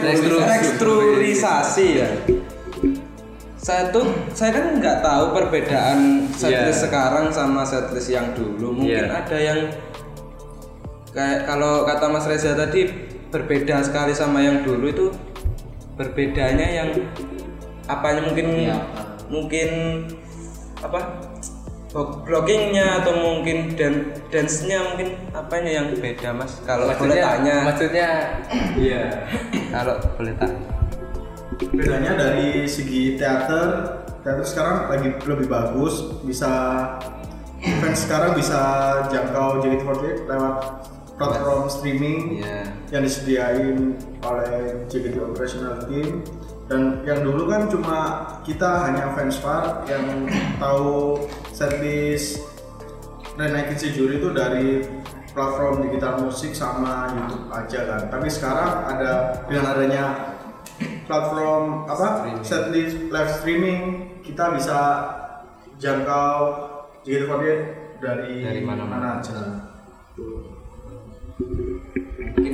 rekstrukturisasi 0.00 1.86
ya. 2.00 2.08
Saya 3.56 3.90
tuh 3.90 4.06
saya 4.30 4.54
kan 4.54 4.78
nggak 4.78 5.02
tahu 5.02 5.34
perbedaan 5.34 6.28
setlist 6.30 6.80
Iya. 6.80 6.84
sekarang 6.86 7.26
sama 7.28 7.66
setlist 7.66 8.08
yang 8.08 8.30
dulu. 8.32 8.72
Mungkin 8.72 9.04
Iya. 9.04 9.20
ada 9.26 9.36
yang 9.36 9.60
kayak 11.16 11.48
kalau 11.48 11.88
kata 11.88 12.12
Mas 12.12 12.28
Reza 12.28 12.52
tadi 12.52 12.92
berbeda 13.32 13.80
sekali 13.80 14.12
sama 14.12 14.44
yang 14.44 14.60
dulu 14.60 14.84
itu 14.86 15.06
berbedanya 15.96 16.84
yang 16.84 16.90
apanya? 17.88 18.20
Mungkin 18.22 18.46
Iya, 18.52 18.76
mungkin 19.26 19.68
apa? 20.78 21.24
Blog- 21.88 22.28
bloggingnya 22.28 23.00
atau 23.00 23.16
mungkin 23.16 23.72
dan 23.72 24.12
dance-nya 24.28 24.84
mungkin 24.84 25.16
apanya 25.32 25.80
yang 25.80 25.96
beda 25.96 26.36
mas? 26.36 26.60
Kalau 26.60 26.92
boleh 26.92 27.16
tanya. 27.16 27.64
maksudnya 27.64 28.08
iya. 28.76 29.24
Kalau 29.72 29.96
boleh 30.20 30.36
tanya 30.36 30.76
bedanya 31.56 32.12
dari 32.20 32.68
segi 32.68 33.16
teater 33.16 33.96
teater 34.20 34.44
sekarang 34.44 34.92
lagi 34.92 35.08
lebih 35.24 35.48
bagus 35.48 36.20
bisa 36.20 36.52
fans 37.80 38.04
sekarang 38.04 38.36
bisa 38.36 38.60
jangkau 39.08 39.64
JKT48 39.64 40.28
lewat 40.28 40.56
platform 41.16 41.64
streaming 41.68 42.40
Iya. 42.40 42.60
yang 42.92 43.02
disediain 43.02 43.96
oleh 44.20 44.84
JKT 44.86 45.16
Operational 45.18 45.80
Team. 45.88 46.20
Dan 46.66 47.00
yang 47.06 47.22
dulu 47.22 47.46
kan 47.46 47.70
cuma 47.70 47.98
kita 48.42 48.90
hanya 48.90 49.14
fans 49.14 49.38
far 49.38 49.86
yang 49.86 50.26
tahu 50.62 51.24
setlist 51.50 52.42
Renaikin 53.36 53.76
Juri 53.92 54.16
itu 54.16 54.32
dari 54.32 54.80
platform 55.30 55.84
digital 55.84 56.24
musik 56.24 56.56
sama 56.56 57.12
YouTube 57.12 57.52
aja 57.52 57.80
kan. 57.84 58.02
Tapi 58.08 58.28
sekarang 58.32 58.70
ada 58.88 59.12
dengan 59.44 59.64
adanya 59.76 60.04
platform 61.04 61.84
apa 61.86 62.40
setlist 62.40 63.12
live 63.12 63.30
streaming 63.30 63.80
kita 64.24 64.56
bisa 64.56 64.78
jangkau 65.76 66.36
JKT48 67.04 67.46
dari 68.00 68.34
Dari 68.42 68.60
mana-mana. 68.64 69.20
aja. 69.20 69.36
Mungkin 70.16 70.55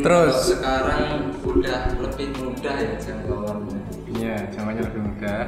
Terus? 0.02 0.34
kalau 0.34 0.50
sekarang 0.58 1.04
udah 1.46 1.80
lebih 2.02 2.28
mudah 2.42 2.74
ya 2.74 2.94
jangkauannya. 2.98 3.80
Iya, 4.18 4.36
jangkauannya 4.50 4.82
lebih 4.90 5.02
mudah. 5.06 5.42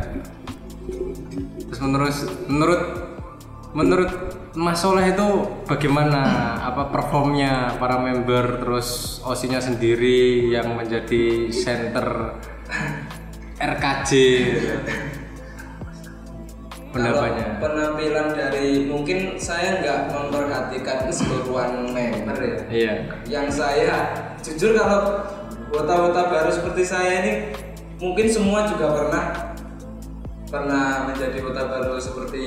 Terus 1.68 1.80
menurut 1.82 2.14
menurut 2.46 2.82
menurut 3.74 4.10
Mas 4.54 4.78
Soleh 4.78 5.10
itu 5.10 5.28
bagaimana 5.66 6.22
apa 6.62 6.94
performnya 6.94 7.74
para 7.74 7.98
member 7.98 8.62
terus 8.62 9.18
osinya 9.26 9.58
sendiri 9.58 10.46
yang 10.46 10.78
menjadi 10.78 11.50
center 11.50 12.38
RKJ 13.58 14.10
pendapatnya 16.94 17.58
penampilan 17.58 18.28
dari 18.30 18.86
mungkin 18.86 19.34
saya 19.42 19.82
nggak 19.82 20.14
memperhatikan 20.14 21.10
keseluruhan 21.10 21.90
member 21.90 22.38
ya. 22.38 22.58
iya 22.70 22.92
Yang 23.26 23.46
saya 23.58 24.23
jujur 24.44 24.76
kalau 24.76 25.24
wota-wota 25.72 26.28
baru 26.28 26.50
seperti 26.52 26.84
saya 26.84 27.24
ini 27.24 27.32
mungkin 27.96 28.28
semua 28.28 28.68
juga 28.68 28.92
pernah 28.92 29.24
pernah 30.46 31.08
menjadi 31.08 31.40
wota 31.40 31.64
baru 31.66 31.96
seperti 31.96 32.44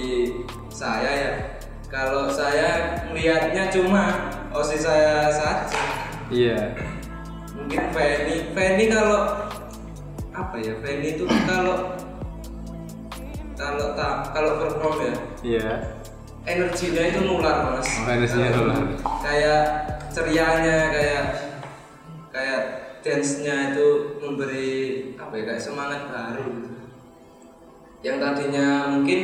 saya 0.70 1.10
ya. 1.12 1.32
Kalau 1.88 2.28
saya 2.28 3.00
melihatnya 3.08 3.72
cuma 3.72 4.30
osis 4.52 4.84
saya 4.84 5.32
saja. 5.32 5.80
iya 6.28 6.76
Mungkin 7.56 7.80
Feni, 7.92 8.52
Feni 8.52 8.92
kalau 8.92 9.48
apa 10.30 10.56
ya? 10.60 10.76
Feni 10.84 11.16
itu 11.16 11.24
kalau 11.48 11.96
kalau 13.56 13.96
tak 13.96 14.36
kalau 14.36 14.52
perform 14.62 14.96
ya 15.02 15.14
iya 15.42 15.70
energinya 16.44 17.04
itu 17.08 17.20
nular 17.26 17.74
mas 17.74 17.88
Oh, 17.90 18.06
energinya 18.06 18.50
nular. 18.54 18.78
kayak 19.24 19.62
cerianya 20.14 20.78
kayak 20.94 21.24
kayak 22.98 23.22
dance 23.22 23.46
nya 23.46 23.74
itu 23.74 24.18
memberi 24.18 24.70
apa 25.18 25.34
ya 25.38 25.44
kayak 25.54 25.62
semangat 25.62 26.02
baru. 26.10 26.46
Gitu. 26.50 26.78
yang 28.06 28.22
tadinya 28.22 28.94
mungkin 28.94 29.22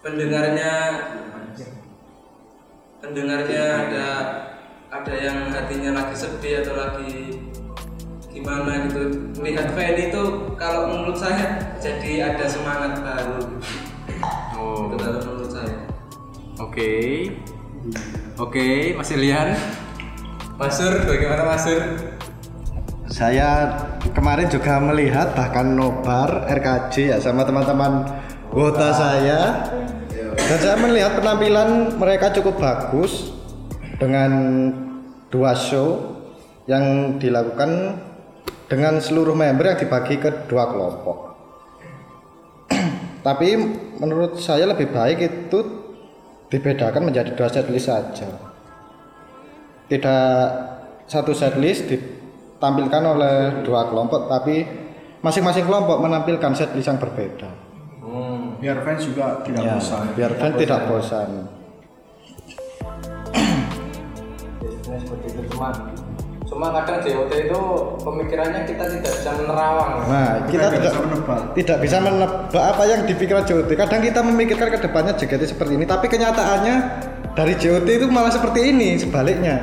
pendengarnya 0.00 0.72
pendengarnya 3.00 3.64
ada 3.86 4.08
ada 4.88 5.14
yang 5.14 5.52
hatinya 5.52 6.00
lagi 6.00 6.16
sedih 6.16 6.64
atau 6.64 6.74
lagi 6.76 7.40
gimana 8.32 8.88
gitu. 8.88 9.32
Melihat 9.40 9.72
Feni 9.76 10.12
itu 10.12 10.24
kalau 10.56 10.92
menurut 10.92 11.16
saya 11.16 11.76
jadi 11.80 12.34
ada 12.34 12.44
semangat 12.48 13.00
baru. 13.04 13.40
Oh. 14.56 14.88
Itu 14.92 14.96
kalau 14.96 15.20
menurut 15.24 15.50
saya. 15.52 15.76
Oke. 16.60 16.92
Oke 18.40 18.96
Mas 18.96 19.12
Ilian. 19.12 19.56
Masur 20.56 21.04
bagaimana 21.04 21.44
Masur 21.44 22.15
Saya 23.16 23.72
kemarin 24.12 24.44
juga 24.52 24.76
melihat 24.76 25.32
bahkan 25.32 25.64
nobar 25.72 26.44
RKJ 26.52 26.94
ya 27.06 27.16
sama 27.16 27.48
teman-teman 27.48 28.04
wota 28.52 28.92
saya 28.92 29.64
dan 30.36 30.58
saya 30.60 30.76
melihat 30.76 31.16
penampilan 31.16 31.96
mereka 31.96 32.28
cukup 32.36 32.60
bagus 32.60 33.32
dengan 33.96 34.32
dua 35.32 35.56
show 35.56 36.20
yang 36.68 37.16
dilakukan 37.16 37.96
dengan 38.68 39.00
seluruh 39.00 39.32
member 39.32 39.64
yang 39.64 39.80
dibagi 39.80 40.20
ke 40.20 40.44
dua 40.44 40.68
kelompok. 40.68 41.40
Tapi 43.32 43.48
menurut 43.96 44.44
saya 44.44 44.68
lebih 44.68 44.92
baik 44.92 45.24
itu 45.24 45.58
dibedakan 46.52 47.08
menjadi 47.08 47.32
dua 47.32 47.48
setlist 47.48 47.88
saja. 47.88 48.28
Tidak 49.88 50.36
satu 51.08 51.32
setlist 51.32 51.88
ditampilkan 52.56 53.02
oleh 53.04 53.36
dua 53.62 53.84
kelompok, 53.86 54.32
tapi 54.32 54.64
masing-masing 55.20 55.68
kelompok 55.68 56.00
menampilkan 56.00 56.52
setlist 56.56 56.88
yang 56.88 56.96
berbeda. 56.96 57.50
biar 58.56 58.80
fans 58.80 59.04
juga 59.04 59.44
tidak 59.44 59.60
Ya, 59.60 59.76
bosan 59.76 60.04
biar 60.16 60.32
fans 60.32 60.54
tidak 60.56 60.80
bosan. 60.88 61.28
Biasanya 64.56 64.98
seperti 65.04 65.26
itu 65.36 65.42
cuma 65.52 65.68
cuma 66.46 66.66
kadang 66.72 67.04
JOT 67.04 67.32
itu 67.36 67.60
pemikirannya 68.00 68.64
kita 68.64 68.84
tidak 68.88 69.12
bisa 69.12 69.30
menerawang 69.36 69.92
Nah, 70.08 70.30
kita 70.48 70.72
tidak 70.72 70.72
tidak 70.72 70.80
bisa 70.80 71.00
menebak. 71.04 71.40
tidak 71.52 71.78
bisa 71.84 71.96
menebak 72.00 72.64
apa 72.64 72.82
yang 72.88 73.00
dipikirkan 73.04 73.44
JOT. 73.44 73.70
Kadang 73.76 74.00
kita 74.00 74.20
memikirkan 74.24 74.68
ke 74.72 74.78
depannya 74.80 75.12
JKT 75.12 75.42
seperti 75.52 75.72
ini, 75.76 75.84
tapi 75.84 76.06
kenyataannya 76.08 76.76
dari 77.36 77.54
JOT 77.60 77.88
itu 77.90 78.06
malah 78.08 78.32
seperti 78.32 78.72
ini, 78.72 78.96
sebaliknya. 78.96 79.60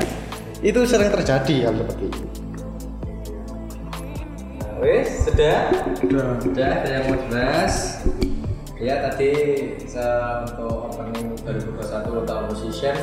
Itu 0.61 0.85
sering 0.85 1.09
terjadi 1.09 1.65
hal 1.65 1.73
seperti 1.81 2.03
itu. 2.13 2.21
Wes 4.83 5.23
sudah? 5.23 5.71
Udah. 6.03 6.43
sudah 6.43 6.83
ada 6.83 6.89
yang 6.91 7.05
mau 7.07 7.15
dibahas? 7.15 8.03
Ya 8.75 8.99
tadi 8.99 9.31
saya 9.87 10.43
untuk 10.43 10.91
opening 10.91 11.39
2021 11.39 12.03
atau 12.27 12.51
position. 12.51 12.97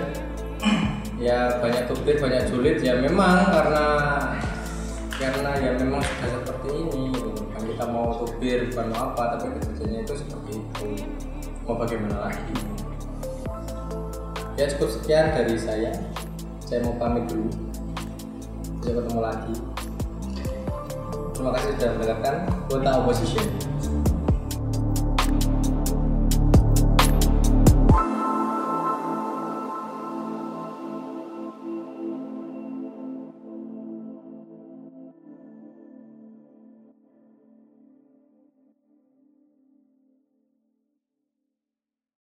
Ya 1.16 1.56
banyak 1.56 1.88
tubir 1.88 2.20
banyak 2.20 2.52
julid. 2.52 2.84
Ya 2.84 3.00
memang 3.00 3.48
karena 3.48 3.86
karena 5.16 5.50
ya 5.56 5.70
memang 5.80 6.04
sudah 6.04 6.44
seperti 6.44 6.68
ini 6.84 7.16
gitu. 7.16 7.48
kan 7.48 7.64
kita 7.64 7.84
mau 7.88 8.12
tubir 8.12 8.68
bukan 8.68 8.86
mau 8.92 9.00
apa 9.16 9.40
tapi 9.40 9.48
kejadiannya 9.56 10.00
itu 10.04 10.14
seperti 10.20 10.52
itu. 10.60 10.88
Mau 11.64 11.80
bagaimana 11.80 12.28
lagi? 12.28 12.54
Ya 14.60 14.68
cukup 14.68 15.00
sekian 15.00 15.32
dari 15.32 15.56
saya. 15.56 15.96
Saya 16.60 16.84
mau 16.84 16.92
pamit 17.00 17.24
dulu. 17.24 17.48
Sampai 18.84 19.00
ketemu 19.00 19.20
lagi 19.24 19.69
terima 21.40 21.57
kasih 21.57 21.72
sudah 21.72 21.90
mendengarkan 21.96 22.35
Kota 22.68 22.90
Opposition 23.00 23.69